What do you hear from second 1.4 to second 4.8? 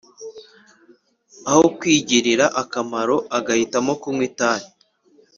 Aho kwigirira akamaro, agahitamo kunywa itabi